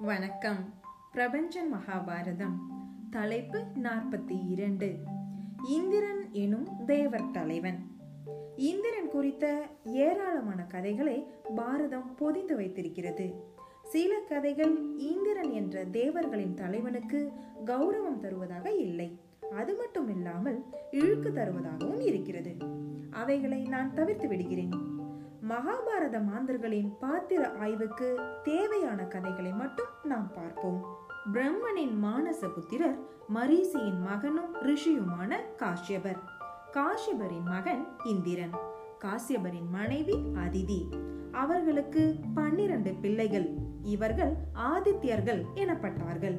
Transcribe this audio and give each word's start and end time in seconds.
வணக்கம். 0.00 0.74
பிரபஞ்சன் 1.14 1.72
மகாபாரதம். 1.72 2.54
தலைப்பு 3.10 3.64
நாற்பத்தி 3.82 4.48
இரண்டு. 4.48 4.96
இந்திரன் 5.68 6.28
எனும் 6.32 6.84
தேவர் 6.86 7.30
தலைவன். 7.30 7.86
இந்திரன் 8.56 9.08
குறித்த 9.08 9.62
ஏராளமான 9.84 10.62
கதைகளை 10.62 11.26
பாரதம் 11.54 12.14
பொதிந்து 12.14 12.56
வைத்திருக்கிறது. 12.56 13.34
சில 13.84 14.20
கதைகள் 14.28 14.96
இந்திரன் 14.96 15.50
என்ற 15.50 15.84
தேவர்களின் 15.84 16.54
தலைவனுக்கு 16.54 17.32
கௌரவம் 17.64 18.18
தருவதாக 18.18 18.70
இல்லை. 18.70 19.20
அது 19.52 19.76
மட்டும் 19.76 20.08
இல்லாமல் 20.08 20.64
இழுக்கு 20.90 21.28
தருவதாகவும் 21.28 22.00
இருக்கிறது. 22.00 22.56
அவைகளை 23.10 23.62
நான் 23.62 23.94
தவிர்த்து 23.94 24.28
விடுகிறேன். 24.28 24.98
மகாபாரத 25.50 26.24
மாந்தர்களின் 26.24 26.98
பாத்திர 27.00 27.52
ஆய்வுக்கு 27.60 28.20
தேவையான 28.42 29.02
கதைகளை 29.02 29.52
மட்டும் 29.52 29.86
நாம் 30.04 30.32
பார்ப்போம். 30.34 30.84
பிரம்மனின் 31.32 32.04
மானச 32.04 32.48
புத்திரர் 32.54 32.98
மரீசியின் 33.34 34.00
மகனும் 34.00 34.54
ரிஷியுமான 34.54 35.34
காஷ்யபர். 35.56 36.18
காஷ்யபரின் 36.72 37.44
மகன் 37.44 37.86
இந்திரன். 38.04 38.50
காசியபரின் 39.04 39.68
மனைவி 39.70 40.14
அதிதி. 40.14 40.86
அவர்களுக்கு 41.32 42.14
பன்னிரண்டு 42.34 42.94
பிள்ளைகள். 42.94 43.54
இவர்கள் 43.82 44.34
ஆதித்யர்கள் 44.54 45.44
எனப்பட்டார்கள். 45.54 46.38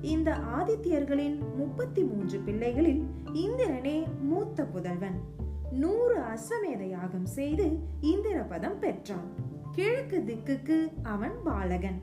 இந்த 0.00 0.30
ஆதித்யர்களின் 0.30 1.38
முப்பத்தி 1.56 2.02
மூன்று 2.02 2.38
பிள்ளைகளில் 2.38 3.02
இந்திரனே 3.32 4.04
மூத்த 4.20 4.64
புதல்வன். 4.64 5.44
நூறு 5.76 6.20
அஸ்வமேத 6.20 6.82
யாகம் 6.82 7.26
செய்து 7.26 7.78
இந்திரபதம் 8.00 8.78
பெற்றான். 8.78 9.28
கிழக்கு 9.72 10.24
திக்குக்கு 10.26 10.92
அவன் 11.02 11.32
பாலகன். 11.44 12.00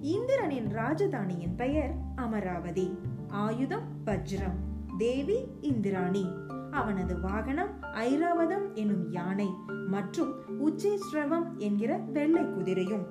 இந்திரனின் 0.00 0.66
ராஜதானியின் 0.66 1.54
பெயர் 1.56 1.94
அமராவதி. 2.14 2.98
ஆயுதம் 3.28 3.82
வஜ்ரம். 4.06 4.56
தேவி 4.98 5.46
இந்திராணி. 5.60 6.30
அவனது 6.70 7.20
வாகனம் 7.20 7.82
ஐராவதம் 7.82 8.72
எனும் 8.74 9.10
யானை 9.10 9.48
மற்றும் 9.86 10.34
உச்சேஸ்ரவம் 10.66 11.56
என்கிற 11.56 11.96
வெள்ளை 11.96 12.42
குதிரையும். 12.42 13.04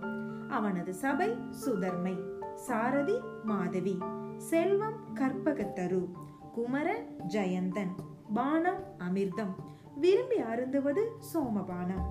அவனது 0.47 0.93
சபை 0.93 1.35
சுதர்மை. 1.65 2.19
சாரதி 2.55 3.19
மாதவி. 3.43 3.97
செல்வம் 4.37 4.99
கற்பகத்தரு. 5.15 6.11
குமரன் 6.51 7.05
ஜெயந்தன். 7.27 7.91
பானம் 8.33 8.83
அமிர்தம். 8.97 9.73
விரும்பி 9.95 10.35
அருந்துவது 10.35 11.03
சோமபானம். 11.33 12.05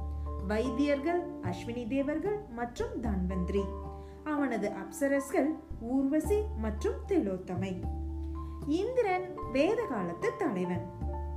வைத்தியர்கள் 0.46 1.22
அஸ்வினி 1.42 1.88
தேவர்கள் 1.88 2.38
மற்றும் 2.54 3.02
தன்வந்திரி. 3.02 3.64
அவனது 4.24 4.70
அப்சரஸ்கள் 4.70 5.48
ஊர்வசி 5.80 6.42
மற்றும் 6.58 6.94
திலோத்தமை. 7.08 7.80
இந்திரன் 8.66 9.34
வேத 9.52 9.82
காலத்து 9.88 10.30
தலைவன். 10.38 10.90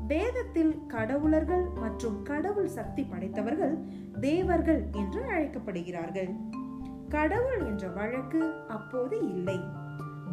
வேதத்தில் 0.07 0.85
கடவுளர்கள் 0.87 1.73
மற்றும் 1.75 2.23
கடவுள் 2.23 2.67
சக்தி 2.67 3.03
படைத்தவர்கள் 3.03 3.77
தேவர்கள் 4.19 4.87
என்று 4.91 5.21
அழைக்கப்படுகிறார்கள். 5.23 6.35
கடவுள் 7.09 7.65
என்ற 7.65 7.87
வழக்கு 7.87 8.53
அப்போது 8.67 9.19
இல்லை. 9.19 9.59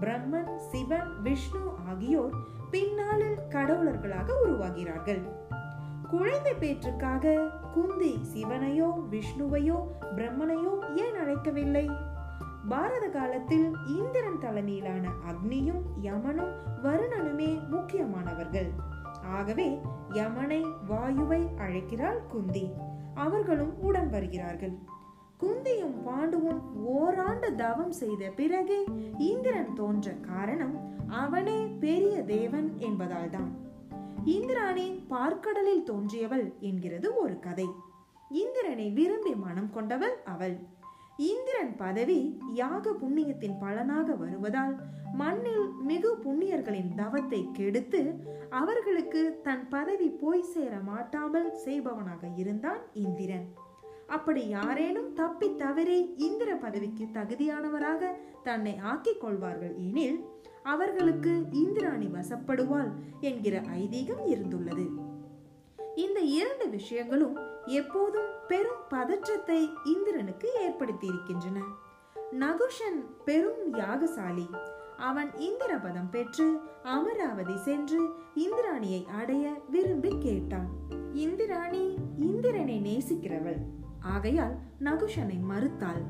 பிரம்மன் 0.01 0.57
சிவன் 0.57 1.23
விஷ்ணு 1.23 1.61
ஆகியோர் 1.89 2.35
பின்னாளில் 2.71 3.37
கடவுளர்களாக 3.49 4.31
உருவாகிறார்கள். 4.45 5.23
குழந்தை 6.15 6.53
பேற்றுக்காக 6.55 7.51
குந்தி 7.75 8.19
சிவனையோ 8.33 8.89
விஷ்ணுவையோ 9.11 9.79
பிரம்மனையோ 10.17 10.73
ஏன் 10.97 11.17
அழைக்கவில்லை? 11.23 11.87
பாரத 12.69 13.09
காலத்தில் 13.09 13.73
இந்திரன் 13.87 14.39
தலைமையிலான 14.39 15.09
அக்னியும் 15.31 15.83
யமனும் 16.01 16.53
வருணனுமே 16.83 17.69
முக்கியமானவர்கள். 17.71 18.71
ஆகவே 19.25 19.81
யமனை 20.11 20.65
வாயுவை 20.89 21.49
அழைக்கிறாள் 21.57 22.27
குந்தி. 22.27 22.73
அவர்களும் 23.15 23.75
உடன் 23.81 24.11
வருகிறார்கள். 24.11 24.75
குந்தியும் 25.41 25.97
பாண்டுவும் 26.07 26.63
ஓராண்டு 26.85 27.55
தவம் 27.55 27.93
செய்த 27.93 28.31
பிறகே 28.37 28.85
இந்திரன் 29.19 29.75
தோன்ற 29.75 30.13
காரணம் 30.13 30.77
அவனே 31.09 31.67
பெரிய 31.81 32.23
தேவன் 32.23 32.79
என்பதால்தான். 32.79 33.73
இந்திராணி 34.33 34.85
பார்க்கடலில் 35.11 35.83
தோன்றியவள் 35.87 36.45
என்கிறது 36.59 37.09
ஒரு 37.15 37.39
கதை. 37.39 37.67
இந்திரனை 38.31 38.87
விரும்பி 38.91 39.35
மனம் 39.35 39.71
கொண்டவள் 39.71 40.15
அவள். 40.25 40.55
இந்திரன் 41.17 41.77
பதவி 41.77 42.39
யாக 42.53 42.93
புண்ணியத்தின் 42.93 43.59
பலனாக 43.61 44.15
வருவதால் 44.15 44.75
மண்ணில் 45.13 45.67
மிகு 45.81 46.11
புண்ணியர்களின் 46.25 46.95
தவத்தை 46.95 47.41
கெடுத்து 47.53 48.01
அவர்களுக்கு 48.51 49.41
தன் 49.43 49.69
பதவி 49.69 50.09
போய் 50.23 50.43
சேர 50.43 50.81
மாட்டாமல் 50.81 51.51
செய்பவனாக 51.55 52.27
இருந்தான் 52.37 52.83
இந்திரன். 52.93 53.47
அப்படி 54.07 54.49
யாரேனும் 54.49 55.13
தப்பி 55.13 55.51
தவறி 55.57 56.15
இந்திர 56.17 56.57
பதவிக்கு 56.57 57.05
தகுதியானவராக 57.13 58.11
தன்னை 58.43 58.77
ஆக்கிக் 58.77 59.21
கொள்வார்கள் 59.21 59.75
எனில் 59.79 60.19
அவர்களுக்கு 60.65 61.45
இந்திராணி 61.51 62.07
வசப்படுவாள் 62.07 62.93
என்கிற 63.21 63.61
ஐதீகம் 63.61 64.25
இருந்துள்ளது. 64.27 64.89
இந்த 65.95 66.21
இரண்டு 66.21 66.69
விஷயங்களும் 66.69 67.39
எப்போதும் 67.67 68.31
பெரும் 68.49 68.83
பதற்றத்தை 68.89 69.69
இந்திரனுக்கு 69.85 70.49
ஏற்படுத்தி 70.61 71.07
இருக்கின்றன 71.07 71.61
நகுஷன் 72.33 72.99
பெரும் 73.25 73.75
யாகசாலி. 73.75 74.49
அவன் 74.99 75.39
இந்திரபதம் 75.39 76.11
பெற்று 76.11 76.59
அமராவதி 76.83 77.57
சென்று 77.57 78.09
இந்திராணியை 78.37 79.07
அடைய 79.07 79.63
விரும்பி 79.71 80.19
கேட்டான். 80.19 80.69
இந்திராணி 81.13 81.99
இந்திரனை 82.19 82.81
நேசிக்கிறவள். 82.81 83.59
ஆகையால் 84.01 84.55
நகுஷனை 84.81 85.41
மறுத்தாள். 85.49 86.05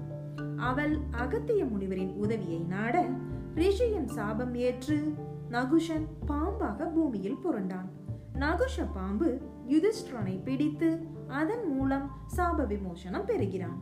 அவள் 0.57 0.99
அகத்திய 1.11 1.65
முனிவரின் 1.65 2.15
உதவியை 2.15 2.59
நாட 2.59 3.09
ரிஷியின் 3.55 4.07
சாபம் 4.07 4.55
ஏற்று 4.55 5.15
நகுஷன் 5.51 6.07
பாம்பாக 6.29 6.93
பூமியில் 6.95 7.37
புரண்டான். 7.45 7.89
நகுஷ 8.35 8.87
பாம்பு 8.95 9.41
யுதிஷ்டனை 9.69 10.43
பிடித்து 10.45 10.99
அதன் 11.29 11.69
மூலம் 11.69 12.11
சாப 12.37 12.67
விமோசனம் 12.67 13.25
பெறுகிறான். 13.25 13.79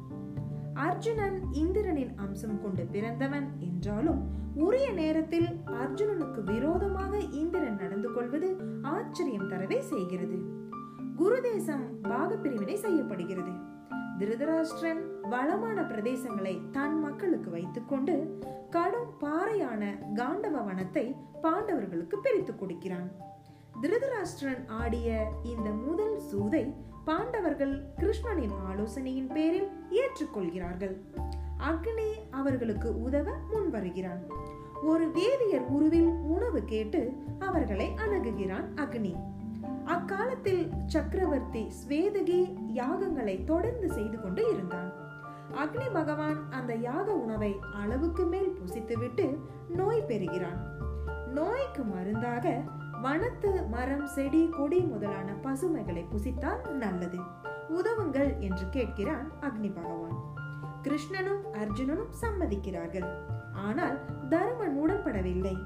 அர்ஜுனன் 0.75 1.43
இந்திரனின் 1.53 2.15
அம்சம் 2.17 2.63
கொண்டு 2.63 2.85
பிறந்தவன் 2.85 3.49
என்றாலும் 3.59 4.21
உரிய 4.55 4.91
நேரத்தில் 4.91 5.49
அர்ஜுனனுக்கு 5.67 6.45
விரோதமாக 6.45 7.19
இந்திரன் 7.19 7.77
நடந்து 7.77 8.13
கொள்வது 8.13 8.57
ஆச்சரியம் 8.83 9.51
தரவே 9.51 9.79
செய்கிறது. 9.79 10.39
குருதேசம் 11.17 11.85
பாகப்பிரிவினை 12.03 12.75
செய்யப்படுகிறது. 12.75 13.51
திருதராஷ்டிரன் 14.23 15.01
வளமான 15.23 15.83
பிரதேசங்களை 15.83 16.61
தன் 16.71 17.01
மக்களுக்கு 17.01 17.51
வைத்துக்கொண்டு 17.51 18.41
கடும் 18.71 19.09
பாறையான 19.19 19.97
காண்டவ 20.15 20.61
வனத்தை 20.61 21.17
பாண்டவர்களுக்கு 21.43 22.17
பிரித்து 22.23 22.57
கொடுக்கிறான். 22.57 23.09
திருதராஷ்டிரன் 23.81 24.69
ஆடிய 24.69 25.09
இந்த 25.43 25.71
முதல் 25.71 26.17
சூதை 26.31 26.73
பாண்டவர்கள் 27.05 27.75
கிருஷ்ணனின் 27.97 28.55
ஆலோசனையின் 28.69 29.27
பேரில் 29.27 29.69
ஏற்றுக்கொள்கிறார்கள். 29.91 30.95
அக்னி 31.71 32.11
அவர்களுக்கு 32.31 33.01
உதவ 33.01 33.35
முன் 33.51 33.71
வருகிறான் 33.71 34.23
ஒரு 34.83 35.11
வேதியர் 35.11 35.67
உருவில் 35.69 36.13
உணவு 36.35 36.65
கேட்டு 36.65 37.13
அவர்களை 37.39 37.91
அணுகுகிறான் 37.97 38.69
அக்னி. 38.75 39.15
அக்காலத்தில் 40.03 40.71
சக்கரவர்த்தி 40.87 41.73
ஸ்வேதகி 41.81 42.39
யாகங்களை 42.75 43.45
தொடர்ந்து 43.45 43.91
செய்து 43.91 44.21
கொண்டு 44.21 44.51
இருந்தான். 44.51 44.93
அக்னி 45.53 45.93
பகவான் 45.93 46.51
அந்த 46.51 46.75
யாக 46.75 47.13
உணவை 47.13 47.59
அளவுக்கு 47.75 48.25
மேல் 48.25 48.59
புசித்துவிட்டு 48.59 49.39
நோய் 49.69 50.03
பெறுகிறான். 50.03 50.67
நோய்க்கு 51.35 51.83
மருந்தாக 51.83 52.61
வனத்து 53.03 53.69
மரம் 53.69 54.07
செடி 54.07 54.49
கொடி 54.49 54.79
முதலான 54.79 55.33
பசுமைகளை 55.33 56.05
புசித்தால் 56.11 56.71
நல்லது. 56.71 57.19
உதவுங்கள் 57.69 58.39
என்று 58.39 58.67
கேட்கிறான் 58.73 59.29
அக்னி 59.41 59.75
பகவான். 59.75 60.19
கிருஷ்ணனும் 60.83 61.45
அர்ஜுனனும் 61.53 62.13
சம்மதிக்கிறார்கள். 62.21 63.09
ஆனால் 63.53 63.99
தருமன் 64.29 64.81
உடன்படவில்லை. 64.85 65.57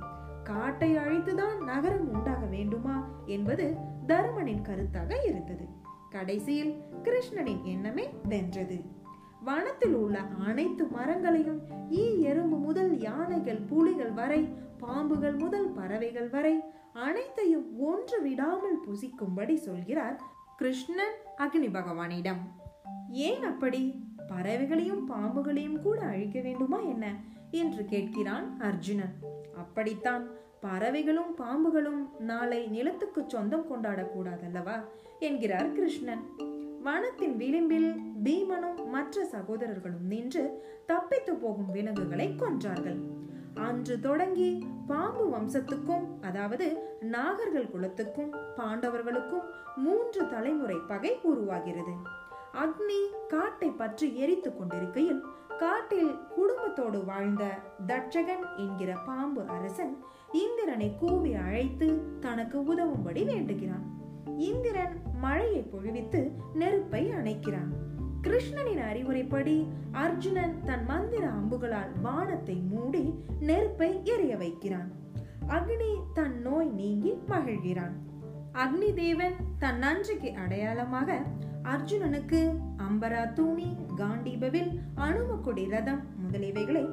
காட்டை 0.43 0.97
அழித்துதான் 0.97 1.65
நகரம் 1.65 2.13
உண்டாக 2.13 2.47
வேண்டுமா 2.47 3.09
என்பது 3.27 3.95
தருமனின் 4.07 4.63
கருத்தாக 4.63 5.25
இருந்தது. 5.25 5.67
கடைசியில் 6.11 6.83
கிருஷ்ணனின் 7.03 7.63
எண்ணமே 7.63 8.09
வென்றது. 8.29 8.81
வனத்தில் 9.45 9.95
உள்ள 9.95 10.19
அனைத்து 10.19 10.87
மரங்களையும் 10.87 11.61
ஈ 11.91 12.21
எறும்பு 12.21 12.57
முதல் 12.57 13.01
யானைகள் 13.01 13.59
புலிகள் 13.59 14.11
வரை 14.11 14.49
பாம்புகள் 14.79 15.39
முதல் 15.39 15.73
பறவைகள் 15.73 16.29
வரை 16.29 16.61
அனைத்தையும் 16.93 17.79
ஒன்று 17.79 18.23
விடாமல் 18.23 18.81
புசிக்கும்படி 18.87 19.55
சொல்கிறார் 19.55 20.21
கிருஷ்ணன் 20.57 21.15
அக்னி 21.39 21.67
பகவானிடம். 21.67 22.39
ஏன் 23.09 23.43
அப்படி? 23.43 24.05
பறவைகளையும் 24.29 25.11
பாம்புகளையும் 25.11 25.83
கூட 25.83 26.01
அழிக்க 26.01 26.41
வேண்டுமா 26.41 26.81
என்ன? 26.81 27.15
என்று 27.51 27.83
கேட்கிறான் 27.83 28.57
அர்ஜுனன். 28.59 29.15
அப்படித்தான். 29.57 30.29
பறவைகளும் 30.61 31.33
பாம்புகளும் 31.39 32.03
நாளை 32.19 32.67
நிலத்துக்கு 32.67 33.25
சொந்தம் 33.27 33.67
கொண்டாடக்கூடாதல்லவா? 33.71 34.77
என்கிறார் 35.19 35.73
கிருஷ்ணன். 35.73 36.23
வனத்தின் 36.85 37.37
விளிம்பில் 37.37 37.91
பீமனும் 38.25 38.87
மற்ற 38.87 39.25
சகோதரர்களும் 39.25 40.07
நின்று 40.07 40.63
தப்பித்து 40.87 41.35
போகும் 41.35 41.71
விலங்குகளை 41.71 42.35
கொன்றார்கள். 42.39 43.01
அன்று 43.55 44.01
தொடங்கி 44.01 44.67
பாம்பு 44.87 45.25
வம்சத்துக்கும் 45.37 46.07
அதாவது 46.21 46.67
நாகர்கள் 47.01 47.71
குலத்துக்கும் 47.71 48.33
பாண்டவர்களுக்கும் 48.57 49.47
மூன்று 49.77 50.29
தலைமுறை 50.29 50.77
பகை 50.89 51.19
உருவாகிறது. 51.23 51.95
அக்னி 52.55 53.01
காட்டை 53.29 53.71
பற்றி 53.71 54.17
எரித்துக் 54.17 54.59
கொண்டிருக்கையில் 54.59 55.25
காட்டில் 55.59 56.13
குடும்பத்தோடு 56.35 57.05
வாழ்ந்த 57.05 57.45
தட்சகன் 57.87 58.45
என்கிற 58.57 58.97
பாம்பு 59.07 59.43
அரசன் 59.47 59.95
இந்திரனை 60.33 60.97
கூவி 60.99 61.35
அழைத்து 61.35 62.19
தனக்கு 62.21 62.75
உதவும்படி 62.75 63.25
வேண்டுகிறான். 63.25 63.85
இந்திரன் 64.37 65.01
மழையை 65.21 65.63
பொழிவித்து 65.63 66.31
நெருப்பை 66.55 67.11
அணைக்கிறான். 67.11 67.71
கிருஷ்ணனின் 68.23 68.81
அறிவுரைப்படி 68.81 69.67
அர்ஜுனன் 69.93 70.61
தன் 70.65 70.85
மந்திர 70.85 71.29
அம்புகளால் 71.29 72.01
வானத்தை 72.03 72.55
மூடி 72.55 73.15
நெருப்பை 73.41 74.01
எரிய 74.05 74.37
வைக்கிறான். 74.37 74.91
அக்னி 75.49 75.95
தன் 76.15 76.41
நோய் 76.43 76.69
நீங்கி 76.69 77.19
மகிழ்கிறான். 77.29 77.93
அக்னி 78.53 78.95
தேவன் 78.95 79.33
தன் 79.59 79.79
நன்றிக்கு 79.79 80.35
அடையாளமாக 80.35 81.23
அர்ஜுனனுக்கு 81.63 82.59
அம்பரா 82.79 83.33
தூணி 83.33 83.77
காண்டீபவில் 83.97 84.81
அணுமக்குடி 84.97 85.69
ரதம் 85.69 86.03
முதலியவைகளை 86.25 86.85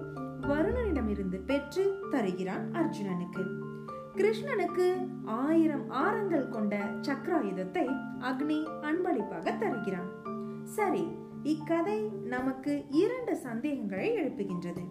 வருணனிடமிருந்து 0.48 1.46
பெற்று 1.46 2.00
தருகிறான் 2.12 2.66
அர்ஜுனனுக்கு. 2.74 3.44
கிருஷ்ணனுக்கு 4.16 4.88
ஆயிரம் 5.26 5.90
ஆரங்கள் 5.90 6.50
கொண்ட 6.50 6.76
சக்கராயுதத்தை 7.02 7.86
அக்னி 8.20 8.60
அன்பளிப்பாக 8.82 9.52
தருகிறான். 9.52 10.10
சரி 10.64 11.08
இக்கதை 11.44 12.00
நமக்கு 12.26 12.86
இரண்டு 12.90 13.36
சந்தேகங்களை 13.36 14.10
எழுப்புகின்றது. 14.18 14.84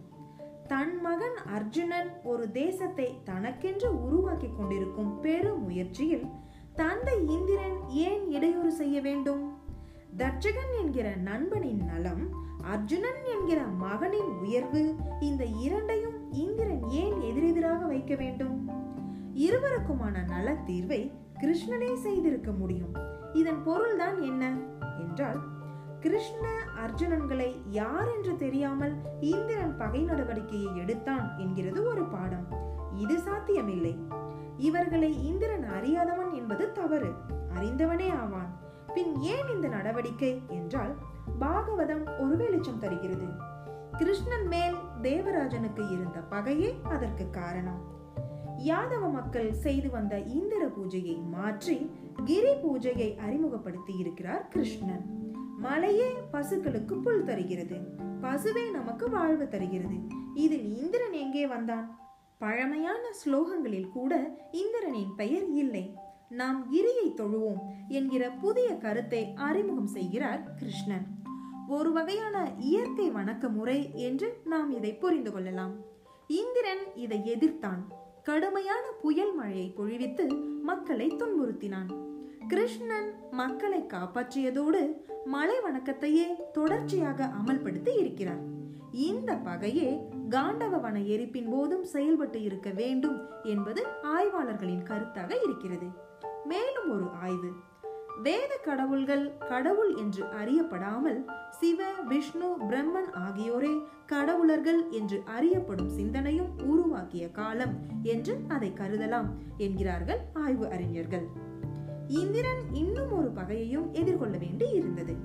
தன் 0.67 1.01
மகன் 1.01 1.39
அர்ஜுனன் 1.47 2.11
ஒரு 2.23 2.51
தேசத்தை 2.51 3.21
தனக்கென்று 3.25 4.03
உருவாக்கி 4.03 4.51
கொண்டிருக்கும் 4.57 5.21
பெரும் 5.21 5.63
முயற்சியில் 5.63 6.27
தந்தை 6.75 7.17
இந்திரன் 7.29 7.79
ஏன் 7.89 8.31
இடையூறு 8.31 8.73
செய்ய 8.73 9.01
வேண்டும்? 9.01 9.43
தட்சகன் 10.17 10.73
என்கிற 10.81 11.17
நண்பனின் 11.17 11.85
நலம் 11.85 12.25
அர்ஜுனன் 12.63 13.25
என்கிற 13.25 13.63
மகனின் 13.63 14.39
உயர்வு 14.41 14.97
இந்த 15.21 15.45
இரண்டையும் 15.45 16.33
இந்திரன் 16.33 16.89
ஏன் 16.89 17.21
எதிரெதிராக 17.21 17.87
வைக்க 17.87 18.15
வேண்டும்? 18.15 18.69
இருவருக்குமான 19.35 20.25
நல 20.29 20.53
தீர்வை 20.53 21.13
கிருஷ்ணனே 21.41 21.95
செய்திருக்க 21.95 22.53
முடியும். 22.53 22.95
இதன் 23.33 23.63
பொருள்தான் 23.65 24.23
என்ன? 24.23 24.57
என்றால் 24.99 25.41
கிருஷ்ண 26.01 26.49
அர்ஜுனன்களை 26.87 27.53
யார் 27.69 28.09
என்று 28.17 28.37
தெரியாமல் 28.37 28.95
இந்திரன் 29.21 29.77
பகை 29.77 30.05
நடவடிக்கையை 30.05 30.77
எடுத்தான் 30.77 31.39
என்கிறது 31.39 31.85
ஒரு 31.85 32.05
பாடம். 32.05 32.47
இது 32.95 33.19
சாத்தியமில்லை. 33.19 33.97
இவர்களை 34.57 35.27
இந்திரன் 35.27 35.65
அறியாதவன் 35.65 36.33
என்பது 36.33 36.73
தவறு. 36.73 37.13
அறிந்தவனே 37.55 38.17
ஆவான். 38.17 38.59
பின் 38.95 39.21
ஏன் 39.21 39.49
இந்த 39.49 39.69
நடவடிக்கை? 39.69 40.43
என்றால் 40.49 40.97
பாகவதம் 41.39 42.05
ஒரு 42.19 42.37
வெளிச்சம் 42.37 42.79
தருகிறது. 42.79 43.27
கிருஷ்ணன் 43.97 44.47
மேல் 44.47 44.75
தேவராஜனுக்கு 45.03 45.93
இருந்த 45.93 46.21
பகையே 46.31 46.83
அதற்கு 46.83 47.31
காரணம். 47.31 48.01
யாதவ 48.59 49.13
மக்கள் 49.13 49.53
செய்து 49.53 49.91
வந்த 49.91 50.19
இந்திர 50.19 50.67
பூஜையை 50.67 51.25
மாற்றி 51.25 51.91
கிரி 52.25 52.53
பூஜையை 52.55 53.17
அறிமுகப்படுத்தி 53.17 53.97
இருக்கிறார் 53.97 54.49
கிருஷ்ணன். 54.49 55.21
மலையே 55.59 56.13
பசுக்களுக்கு 56.33 57.01
புல் 57.01 57.25
தருகிறது. 57.25 57.77
பசுவே 58.23 58.71
நமக்கு 58.71 59.11
வாழ்வு 59.11 59.49
தருகிறது. 59.49 59.99
இதில் 60.35 60.77
இந்திரன் 60.77 61.13
எங்கே 61.13 61.47
வந்தான்? 61.47 61.99
பழமையான 62.39 63.03
ஸ்லோகங்களில் 63.25 63.89
கூட 63.89 64.37
இந்திரனின் 64.53 65.15
பெயர் 65.17 65.49
இல்லை. 65.49 65.95
நாம் 66.29 66.69
கிரியை 66.69 67.15
தொழுவோம் 67.15 67.61
என்கிற 67.89 68.31
புதிய 68.31 68.77
கருத்தை 68.77 69.33
அறிமுகம் 69.35 69.87
செய்கிறார் 69.87 70.55
கிருஷ்ணன். 70.55 71.22
ஒரு 71.69 71.93
வகையான 71.93 72.53
இயற்கை 72.59 73.13
வணக்க 73.13 73.51
முறை 73.51 73.91
என்று 73.95 74.41
நாம் 74.45 74.71
இதை 74.71 74.95
புரிந்து 74.95 75.33
கொள்ளலாம். 75.33 75.75
இந்திரன் 76.27 76.95
இதை 76.95 77.19
எதிர்த்தான். 77.19 77.83
கடுமையான 78.23 78.87
புயல் 79.03 79.35
மழையை 79.35 79.75
பொழிவித்து 79.77 80.27
மக்களை 80.63 81.11
துன்புறுத்தினான். 81.11 81.95
கிருஷ்ணன் 82.49 83.15
மக்களை 83.31 83.81
காப்பாற்றியதோடு 83.81 84.97
மலை 85.25 85.57
வணக்கத்தையே 85.59 86.51
தொடர்ச்சியாக 86.53 87.31
அமல்படுத்தி 87.43 87.99
இருக்கிறார். 87.99 88.43
இந்த 88.93 89.33
பகையே 89.33 90.01
காண்டவ 90.29 90.79
வன 90.79 91.01
எரிப்பின் 91.01 91.51
போதும் 91.51 91.85
செயல்பட்டு 91.85 92.43
இருக்க 92.43 92.71
வேண்டும் 92.71 93.21
என்பது 93.43 93.87
ஆய்வாளர்களின் 94.03 94.85
கருத்தாக 94.85 95.35
இருக்கிறது. 95.45 95.87
மேலும் 96.45 96.91
ஒரு 96.91 97.09
ஆய்வு. 97.21 97.53
வேத 98.21 98.61
கடவுள்கள் 98.65 99.39
கடவுள் 99.39 99.95
என்று 99.95 100.25
அறியப்படாமல் 100.25 101.25
சிவ 101.51 101.85
விஷ்ணு 102.09 102.57
பிரம்மன் 102.69 103.11
ஆகியோரே 103.15 103.83
கடவுளர்கள் 104.07 104.91
என்று 104.91 105.23
அறியப்படும் 105.25 105.89
சிந்தனையும் 105.89 106.59
உருவாக்கிய 106.59 107.31
காலம் 107.31 107.75
என்று 108.03 108.41
அதை 108.49 108.73
கருதலாம் 108.73 109.29
என்கிறார்கள் 109.57 110.21
ஆய்வு 110.33 110.69
அறிஞர்கள். 110.69 111.27
இந்திரன் 112.09 112.63
இன்னும் 112.73 113.13
ஒரு 113.13 113.29
பகையையும் 113.29 113.93
எதிர்கொள்ள 113.93 114.39
வேண்டி 114.39 114.71
இருந்தது. 114.71 115.17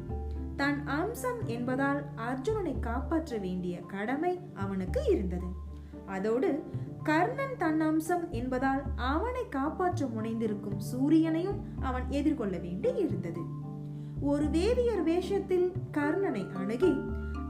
தன் 0.55 0.87
அம்சம் 0.87 1.45
என்பதால் 1.45 2.03
அர்ஜுனனை 2.15 2.79
காப்பாற்ற 2.79 3.37
வேண்டிய 3.37 3.79
கடமை 3.79 4.39
அவனுக்கு 4.53 5.05
இருந்தது. 5.09 5.45
அதோடு 6.05 6.63
கர்ணன் 7.07 7.57
தன் 7.57 7.81
அம்சம் 7.81 8.31
என்பதால் 8.31 8.81
அவனை 8.95 9.49
காப்பாற்ற 9.49 10.05
முனைந்திருக்கும் 10.05 10.79
சூரியனையும் 10.91 11.59
அவன் 11.79 12.03
எதிர்கொள்ள 12.09 12.57
வேண்டி 12.57 12.95
இருந்தது. 12.95 13.41
ஒரு 14.21 14.49
வேதியர் 14.49 15.03
வேஷத்தில் 15.03 15.71
கர்ணனை 15.91 16.53
அணுகி 16.53 16.93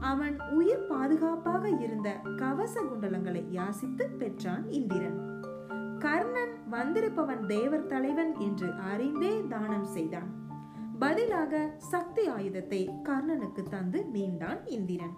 அவன் 0.00 0.40
உயிர் 0.50 0.86
பாதுகாப்பாக 0.86 1.68
இருந்த 1.68 2.08
கவச 2.36 2.82
குண்டலங்களை 2.82 3.42
யாசித்து 3.58 4.16
பெற்றான் 4.16 4.70
இந்திரன். 4.70 5.18
கர்ணன் 5.98 6.54
வந்திருப்பவன் 6.72 7.46
தேவர் 7.46 7.86
தலைவன் 7.86 8.34
என்று 8.38 8.70
அறிந்தே 8.92 9.46
தானம் 9.48 9.84
செய்தான். 9.84 10.30
பதிலாக 10.98 11.70
சக்தி 11.78 12.26
ஆயுதத்தை 12.26 12.90
கர்ணனுக்கு 13.04 13.62
தந்து 13.70 14.06
மீண்டான் 14.14 14.62
இந்திரன். 14.66 15.16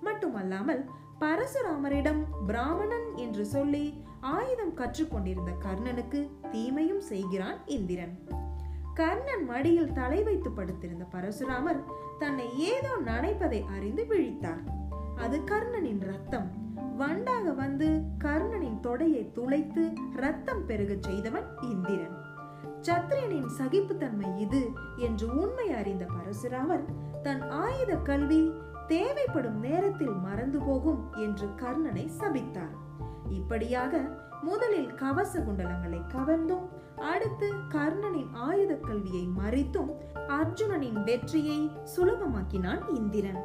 மட்டுமல்லாமல் 0.00 0.82
பரசுராமரிடம் 1.20 2.24
பிராமணன் 2.46 3.16
என்று 3.16 3.44
சொல்லி 3.44 4.04
ஆயுதம் 4.20 4.74
கற்றுக்கொண்டிருந்த 4.74 5.52
கர்ணனுக்கு 5.58 6.30
தீமையும் 6.50 7.00
செய்கிறான் 7.00 7.66
இந்திரன். 7.66 8.18
கர்ணன் 8.94 9.44
மடியில் 9.44 9.92
தலை 9.92 10.22
வைத்து 10.22 10.50
படுத்திருந்த 10.50 11.04
பரசுராமர் 11.12 11.82
தன்னை 12.18 12.58
ஏதோ 12.58 12.88
நனைப்பதை 13.04 13.64
அறிந்து 13.76 14.04
விழித்தார். 14.08 14.62
அது 15.16 15.38
கர்ணனின் 15.38 16.00
ரத்தம். 16.00 16.50
வண்டாக 16.96 17.52
வந்து 17.52 18.00
கர்ணனின் 18.18 18.80
தொடையை 18.82 19.32
துளைத்து 19.32 19.92
ரத்தம் 20.16 20.66
பெருகச் 20.66 21.02
செய்தவன் 21.02 21.46
இந்திரன். 21.62 22.24
சத்திரியனின் 22.82 23.50
சகிப்புத்தன்மை 23.58 24.38
இது 24.38 24.70
என்று 24.96 25.34
உண்மை 25.34 25.72
அறிந்த 25.72 26.06
பரசுராமர் 26.06 26.84
தன் 27.22 27.50
ஆயுத 27.50 27.96
கல்வி 27.96 28.52
தேவைப்படும் 28.88 29.58
நேரத்தில் 29.58 30.16
மறந்து 30.22 30.58
போகும் 30.58 31.12
என்று 31.14 31.46
கர்ணனை 31.46 32.08
சபித்தார். 32.18 32.74
இப்படியாக 33.30 34.00
முதலில் 34.42 34.94
கவச 34.94 35.38
குண்டலங்களை 35.38 36.00
கவர்ந்தும் 36.14 36.66
அடுத்து 36.96 37.52
கர்ணனின் 37.68 38.32
ஆயுத 38.32 38.74
கல்வியை 38.74 39.28
மறித்தும் 39.38 39.90
அர்ஜுனனின் 40.28 41.04
வெற்றியை 41.04 41.70
சுலபமாக்கினான் 41.96 42.94
இந்திரன். 42.94 43.40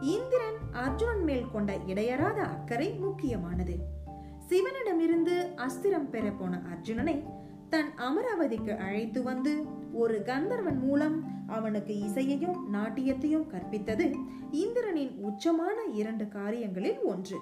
இந்திரன் 0.00 0.58
அர்ஜுனன் 0.72 1.24
மேல் 1.24 1.50
கொண்ட 1.52 1.76
இடையறாத 1.76 2.38
அக்கறை 2.40 2.92
முக்கியமானது. 2.92 3.76
சிவனிடமிருந்து 4.46 5.54
அஸ்திரம் 5.56 6.10
பெற 6.10 6.30
போன 6.30 6.62
அர்ஜுனனை 6.74 7.24
தன் 7.68 7.90
அமராவதிக்கு 7.96 8.76
அழைத்து 8.76 9.22
வந்து 9.22 9.66
ஒரு 9.92 10.22
கந்தர்வன் 10.22 10.78
மூலம் 10.78 11.24
அவனுக்கு 11.46 11.98
இசையையும் 11.98 12.74
நாட்டியத்தையும் 12.74 13.46
கற்பித்தது. 13.46 14.14
இந்திரனின் 14.50 15.24
உச்சமான 15.24 15.78
இரண்டு 15.92 16.28
காரியங்களில் 16.28 17.02
ஒன்று. 17.02 17.38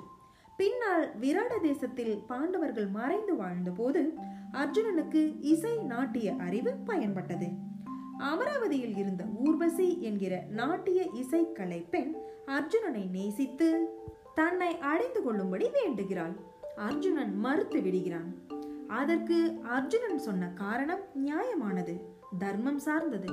பின்னால் 0.56 1.18
விராட 1.20 1.60
தேசத்தில் 1.62 2.22
பாண்டவர்கள் 2.26 2.86
மறைந்து 2.86 3.34
வாழ்ந்தபோது 3.34 4.14
அர்ஜுனனுக்கு 4.52 5.36
இசை 5.40 5.76
நாட்டிய 5.76 6.34
அறிவு 6.38 6.74
பயன்பட்டது. 6.86 7.48
அமராவதியில் 8.18 8.96
இருந்த 8.96 9.24
ஊர்வசி 9.24 10.00
என்கிற 10.00 10.44
நாட்டிய 10.48 11.10
இசை 11.14 11.44
பெண் 11.90 12.16
அர்ஜுனனை 12.46 13.10
நேசித்து 13.10 13.88
தன்னை 14.34 14.78
அடைந்து 14.78 15.22
கொள்ளும்படி 15.22 15.70
வேண்டுகிறாள். 15.70 16.32
அர்ஜுனன் 16.76 17.36
மறுத்து 17.36 17.82
விடுகிறான். 17.82 18.34
அதற்கு 18.88 19.58
அர்ஜுனன் 19.62 20.18
சொன்ன 20.18 20.52
காரணம் 20.54 21.00
நியாயமானது. 21.14 22.00
தர்மம் 22.38 22.78
சார்ந்தது. 22.78 23.26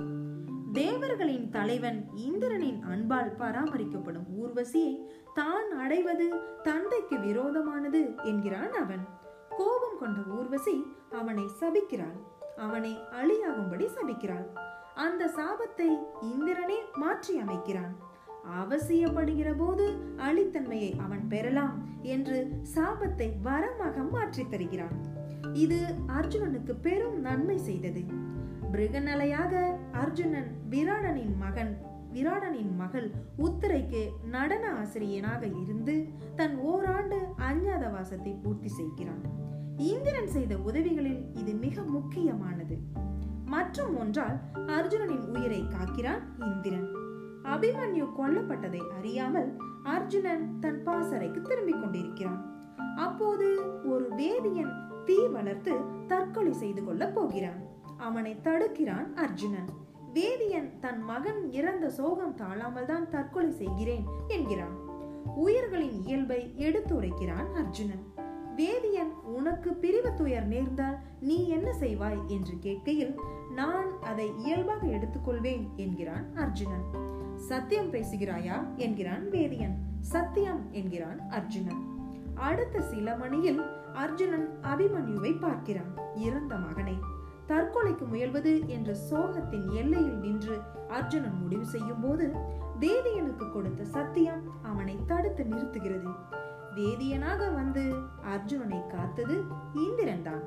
தேவர்களின் 0.73 1.49
தலைவன் 1.49 2.09
இந்திரனின் 2.15 2.81
அன்பால் 2.81 3.35
பராமரிக்கப்படும் 3.39 4.25
ஊர்வசியை 4.43 5.05
தான் 5.33 5.71
அடைவது 5.77 6.33
தந்தைக்கு 6.63 7.19
விரோதமானது 7.19 8.15
என்கிறான் 8.23 8.73
அவன். 8.73 9.07
கோபம் 9.49 9.97
கொண்ட 9.99 10.19
ஊர்வசி 10.29 10.85
அவனை 11.11 11.43
சபிக்கிறாள். 11.59 12.17
அவனை 12.57 12.97
அழியாகும்படி 13.11 13.87
சபிக்கிறாள். 13.95 14.47
அந்த 14.95 15.25
சாபத்தை 15.25 15.97
இந்திரனே 16.21 16.77
மாற்றி 16.93 17.39
அமைக்கிறான். 17.39 17.95
அவசியப்படுகிற 18.61 19.53
போது 19.57 19.95
அழித்தன்மையை 20.17 20.99
அவன் 20.99 21.27
பெறலாம் 21.27 21.83
என்று 22.01 22.49
சாபத்தை 22.75 23.31
வரமாக 23.43 24.09
மாற்றித் 24.09 24.51
தருகிறான். 24.51 25.13
இது 25.53 25.85
அர்ஜுனனுக்கு 26.07 26.73
பெரும் 26.81 27.19
நன்மை 27.19 27.57
செய்தது. 27.57 28.24
பிருகநலையாக 28.75 29.77
அர்ஜுனன் 29.91 30.55
விராடனின் 30.69 31.37
மகன் 31.39 31.77
விராடனின் 32.13 32.75
மகள் 32.75 33.11
உத்தரைக்கு 33.37 34.01
நடன 34.29 34.71
ஆசிரியனாக 34.71 35.47
இருந்து 35.61 36.05
தன் 36.35 36.57
ஓராண்டு 36.57 37.19
அஞ்ஞாதவாசத்தை 37.37 38.35
பூர்த்தி 38.43 38.67
செய்கிறான். 38.67 39.21
இந்திரன் 39.77 40.27
செய்த 40.27 40.57
உதவிகளில் 40.57 41.33
இது 41.33 41.53
மிக 41.53 41.81
முக்கியமானது. 41.81 42.77
மற்றும் 43.45 43.97
ஒன்றால் 43.97 44.39
அர்ஜுனனின் 44.53 45.37
உயிரை 45.37 45.63
காக்கிறான் 45.63 46.23
இந்திரன். 46.39 46.87
அபிமன்யு 47.43 48.07
கொல்லப்பட்டதை 48.19 48.81
அறியாமல் 48.97 49.57
அர்ஜுனன் 49.83 50.59
தன் 50.59 50.83
பாசறைக்கு 50.83 51.41
திரும்பிக் 51.41 51.79
கொண்டிருக்கிறான். 51.79 52.69
அப்போது 52.97 53.61
ஒரு 53.85 54.09
வேதியன் 54.17 55.03
தீ 55.05 55.27
வளர்த்து 55.27 55.71
தற்கொலை 56.07 56.53
செய்து 56.53 56.83
கொள்ளப் 56.83 57.15
போகிறான். 57.15 57.73
அவனை 57.97 58.35
தடுக்கிறான் 58.43 59.13
அர்ஜுனன். 59.13 59.69
வேதியன் 60.13 60.79
தன் 60.79 61.01
மகன் 61.01 61.51
இறந்த 61.51 61.89
சோகம் 61.89 62.35
தாழாமல் 62.35 62.85
தான் 62.85 63.09
தற்கொலை 63.09 63.51
செய்கிறேன் 63.51 64.03
என்கிறான். 64.27 64.83
உயிர்களின் 65.35 66.03
இயல்பை 66.03 66.53
எடுத்துரைக்கிறான் 66.57 67.51
அர்ஜுனன். 67.53 68.13
வேதியன் 68.57 69.11
உனக்கு 69.23 69.73
பிரிவு 69.73 70.13
துயர் 70.13 70.47
நேர்ந்தால் 70.47 70.97
நீ 71.19 71.47
என்ன 71.47 71.73
செய்வாய்? 71.79 72.25
என்று 72.25 72.53
கேட்கையில் 72.61 73.17
நான் 73.55 74.01
அதை 74.01 74.31
இயல்பாக 74.37 74.87
எடுத்துக்கொள்வேன் 74.87 75.75
என்கிறான் 75.75 76.35
அர்ஜுனன். 76.35 76.83
சத்தியம் 77.35 77.91
பேசுகிறாயா? 77.91 78.75
என்கிறான் 78.75 79.29
வேதியன். 79.31 79.75
சத்தியம் 79.99 80.67
என்கிறான் 80.71 81.29
அர்ஜுனன். 81.29 81.93
அடுத்த 82.35 82.81
சில 82.81 83.15
மணியில் 83.15 83.61
அர்ஜுனன் 83.93 84.59
அபிமன்யுவை 84.61 85.39
பார்க்கிறான். 85.39 85.93
இறந்த 86.15 86.55
மகனை 86.55 86.93
தற்கொலைக்கு 87.47 88.07
முயல்வது 88.11 88.65
என்ற 88.65 88.95
சோகத்தின் 89.11 89.71
எல்லையில் 89.71 90.17
நின்று 90.17 90.59
அர்ஜுனன் 90.87 91.41
முடிவு 91.41 91.65
செய்யும் 91.65 92.01
போது 92.01 92.33
தேவியனுக்கு 92.79 93.51
கொடுத்த 93.51 93.83
சத்தியம் 93.83 94.41
அவனை 94.61 94.97
தடுத்து 95.05 95.43
நிறுத்துகிறது. 95.43 96.09
வேதியனாக 96.75 97.53
வந்து 97.53 97.93
அர்ஜுனனை 98.23 98.87
காத்தது 98.87 99.43
இந்திரன் 99.73 100.23
தான் 100.23 100.41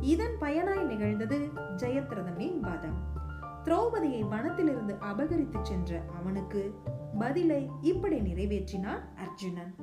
இதன் 0.00 0.36
பயனாய் 0.40 0.86
நிகழ்ந்தது 0.86 1.48
ஜெயத்ரதனின் 1.76 2.60
வதம். 2.60 3.10
திரௌபதியை 3.64 4.24
வனத்திலிருந்து 4.28 4.98
அபகரித்து 4.98 5.58
சென்ற 5.62 6.02
அவனுக்கு 6.18 6.74
பதிலை 7.18 7.70
இப்படி 7.80 8.18
நிறைவேற்றினான் 8.20 9.02
அர்ஜுனன். 9.16 9.74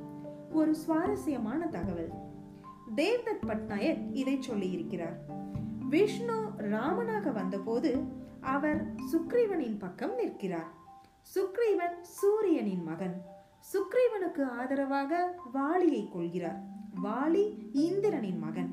ஒரு 0.50 0.74
சுவாரஸ்யமான 0.74 1.66
தகவல். 1.66 2.10
தேவ்தத் 2.96 3.46
பட்நாயக் 3.46 4.10
இதை 4.12 4.38
சொல்லியிருக்கிறார். 4.48 5.39
விஷ்ணு 5.90 6.50
ராமனாக 6.56 7.30
வந்தபோது 7.30 8.02
அவர் 8.40 8.94
சுக்ரீவனின் 9.12 9.78
பக்கம் 9.78 10.14
நிற்கிறார். 10.14 10.70
சுக்ரீவன் 11.34 12.00
சூரியனின் 12.00 12.82
மகன். 12.82 13.22
சுக்ரீவனுக்கு 13.72 14.42
ஆதரவாக 14.44 15.34
வாலியை 15.54 16.12
கொள்கிறார். 16.12 16.60
வாலி 17.04 17.56
இந்திரனின் 17.72 18.38
மகன். 18.38 18.70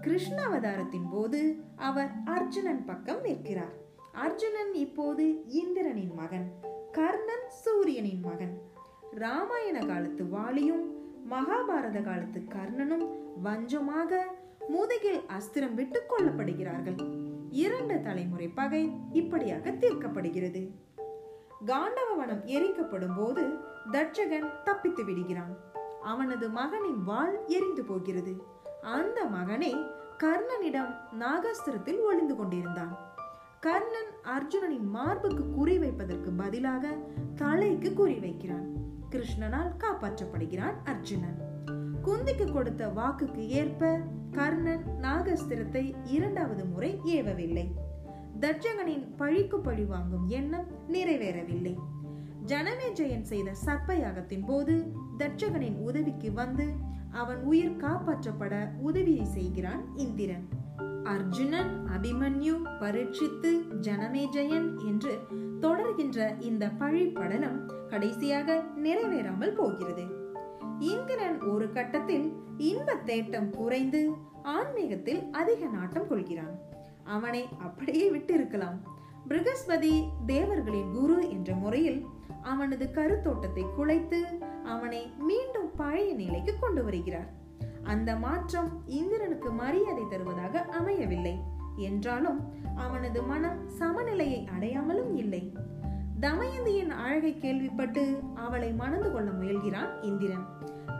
கிருஷ்ண 0.00 0.42
அவதாரத்தின் 0.42 1.08
போது 1.10 1.60
அவர் 1.76 2.10
அர்ஜுனன் 2.24 2.84
பக்கம் 2.84 3.20
நிற்கிறார். 3.20 3.74
அர்ஜுனன் 4.12 4.74
இப்போது 4.74 5.44
இந்திரனின் 5.48 6.14
மகன். 6.14 6.52
கர்ணன் 6.92 7.48
சூரியனின் 7.48 8.20
மகன். 8.20 8.60
ராமாயண 9.14 9.78
காலத்து 9.86 10.24
வாலியும் 10.24 10.84
மகாபாரத 11.30 12.02
காலத்து 12.02 12.42
கர்ணனும் 12.48 13.06
வஞ்சமாக 13.44 14.16
முதுகில் 14.68 15.20
அஸ்திரம் 15.20 15.74
விட்டுக் 15.74 16.12
கொல்லப்படுகிறார்கள் 16.12 17.22
இரண்டு 17.50 18.00
தலைமுறை 18.00 18.48
பகை 18.48 18.90
இப்படியாக 19.12 19.70
தீர்க்கப்படுகிறது. 19.70 20.70
காண்டவவனம் 21.66 22.44
எரிக்கப்படும் 22.44 23.16
போது 23.16 23.48
தட்சகன் 23.92 24.62
தப்பித்து 24.64 25.04
விடுகிறான். 25.04 25.56
அவனது 26.02 26.48
மகனின் 26.48 27.04
வாள் 27.04 27.44
எரிந்து 27.46 27.84
போகிறது. 27.84 28.42
அந்த 28.82 29.24
மகனே 29.24 29.86
கர்ணனிடம் 30.18 30.94
நாகாஸ்திரத்தில் 31.20 32.00
ஒளிந்து 32.00 32.36
கொண்டிருந்தான். 32.36 32.98
கர்ணன் 33.60 34.12
அர்ஜுனனின் 34.22 34.88
மார்புக்கு 34.94 35.50
குறி 35.50 35.78
வைப்பதற்கு 35.78 36.30
பதிலாக 36.30 36.96
தலைக்கு 37.34 37.92
குறி 37.92 38.14
வைக்கிறான். 38.14 38.66
கிருஷ்ணனால் 39.10 39.72
காப்பாற்றப்படுகிறான் 39.78 40.74
அர்ஜுனன். 40.84 41.38
குந்திக்கு 42.04 42.52
கொடுத்த 42.52 42.86
வாக்குக்கு 42.86 43.46
ஏற்ப 43.46 44.00
கர்ணன் 44.34 44.84
நாகஸ்திரத்தை 45.02 45.94
இரண்டாவது 46.04 46.64
முறை 46.64 47.00
ஏவவில்லை. 47.04 47.66
தட்சகனின் 48.40 49.04
பழிக்கு 49.16 49.58
பழி 49.58 49.84
வாங்கும் 49.84 50.28
எண்ணம் 50.28 50.66
நிறைவேறவில்லை. 50.88 51.74
ஜனமேஜயன் 52.46 53.22
செய்த 53.22 53.54
சர்ப்பயாகத்தின் 53.66 54.44
போது 54.46 54.74
தட்சகனின் 55.18 55.78
உதவிக்கு 55.78 56.32
வந்து 56.32 56.66
அவன் 57.10 57.42
உயிர் 57.42 57.76
காப்பாற்றப்பட 57.76 58.54
உதவியை 58.80 59.24
செய்கிறான் 59.24 59.82
இந்திரன். 59.96 60.48
அர்ஜுனன் 61.04 61.72
அபிமன்யு 61.86 62.54
பரீட்சித்து 62.80 63.52
ஜனமேஜயன் 63.80 64.68
என்று 64.86 65.14
தொடர்கின்ற 65.60 66.40
இந்த 66.40 66.68
பழி 66.68 67.06
படலம் 67.06 67.58
கடைசியாக 67.88 68.62
நிறைவேறாமல் 68.82 69.54
போகிறது. 69.54 70.23
இந்திரன் 70.78 71.40
ஒரு 71.40 71.72
கட்டத்தில் 71.72 72.32
இன்பத் 72.56 73.10
தேட்டம் 73.10 73.50
குறைந்து 73.50 74.10
ஆன்மீகத்தில் 74.42 75.30
அதிக 75.30 75.66
நாட்டம் 75.66 76.08
கொள்கிறான். 76.08 76.58
அவனை 77.04 77.48
அப்படியே 77.58 78.10
விட்டு 78.10 78.34
இருக்கலாம் 78.34 78.80
பிருகஸ்பதி 79.28 80.04
தேவர்களின் 80.26 80.92
குரு 80.92 81.30
என்ற 81.30 81.54
முறையில் 81.54 82.06
அவனது 82.42 82.90
கருத்தோட்டத்தை 82.94 83.66
குலைத்து 83.78 84.20
அவனை 84.64 85.12
மீண்டும் 85.18 85.70
பழைய 85.76 86.14
நிலைக்கு 86.14 86.58
கொண்டு 86.58 86.84
வருகிறார். 86.84 87.32
அந்த 87.82 88.16
மாற்றம் 88.16 88.82
இந்திரனுக்கு 88.86 89.50
மரியாதை 89.50 90.04
தருவதாக 90.10 90.60
அமையவில்லை. 90.60 91.38
என்றாலும் 91.76 92.52
அவனது 92.76 93.22
மனம் 93.22 93.68
சமநிலையை 93.68 94.48
அடையாமலும் 94.58 95.16
இல்லை. 95.16 95.52
தமயந்தியின் 96.20 96.90
அழகை 96.90 97.38
கேள்விப்பட்டு 97.38 98.18
அவளை 98.34 98.72
மணந்து 98.72 99.12
கொள்ள 99.12 99.30
முயல்கிறான் 99.30 100.02
இந்திரன். 100.02 100.46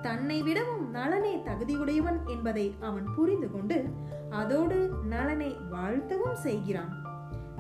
தன்னை 0.02 0.42
விடவும் 0.42 0.90
நலனே 0.90 1.36
தகுதியுடையவன் 1.36 2.26
என்பதை 2.26 2.74
அவன் 2.80 3.06
புரிந்து 3.16 3.50
கொண்டு 3.50 3.84
அதோடு 4.30 4.90
நலனை 5.04 5.56
வாழ்த்தவும் 5.70 6.32
செய்கிறான். 6.32 7.02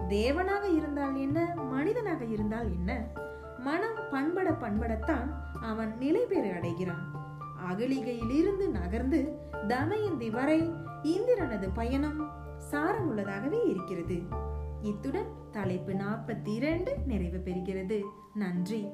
தேவனாக 0.08 0.76
இருந்தால் 0.76 1.16
என்ன 1.16 1.54
மனிதனாக 1.54 2.24
இருந்தால் 2.24 2.72
என்ன? 2.72 3.06
மனம் 3.58 3.98
பண்பட 4.10 4.50
பண்படத்தான் 4.50 5.30
அவன் 5.62 5.98
நிலை 5.98 6.24
பெற 6.24 6.54
அடைகிறான். 6.54 7.32
அகலிகையிலிருந்து 7.70 8.70
நகர்ந்து 8.70 9.38
தமயந்தி 9.68 10.30
வரை 10.30 10.72
இந்திரனது 11.02 11.70
பயணம் 11.70 12.30
சாரமுள்ளதாகவே 12.70 13.68
இருக்கிறது. 13.68 14.43
இத்துடன் 14.84 15.32
தலைப்பு 15.52 15.92
நாற்பத்தி 15.92 16.54
இரண்டு 16.54 16.98
நிறைவு 17.06 17.38
பெறுகிறது. 17.38 18.02
நன்றி. 18.34 18.86